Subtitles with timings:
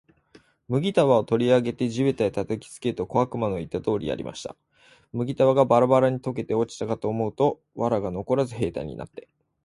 [0.67, 4.55] 麦束を取り上げて地べたへ叩きつけると、小悪魔の言った通りやりました。
[5.13, 9.27] 麦束がバラバラに解けて落ちたかと思うと、藁がのこらず兵隊になって、